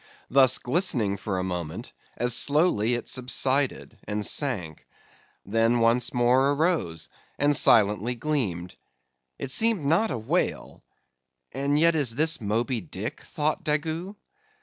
Thus 0.31 0.57
glistening 0.57 1.15
for 1.17 1.37
a 1.37 1.43
moment, 1.43 1.93
as 2.17 2.33
slowly 2.35 2.95
it 2.95 3.07
subsided, 3.07 3.99
and 4.07 4.25
sank. 4.25 4.87
Then 5.45 5.79
once 5.79 6.11
more 6.11 6.53
arose, 6.53 7.07
and 7.37 7.55
silently 7.55 8.15
gleamed. 8.15 8.77
It 9.37 9.51
seemed 9.51 9.85
not 9.85 10.09
a 10.09 10.17
whale; 10.17 10.83
and 11.51 11.77
yet 11.79 11.93
is 11.93 12.15
this 12.15 12.41
Moby 12.41 12.81
Dick? 12.81 13.21
thought 13.21 13.63
Daggoo. 13.63 14.15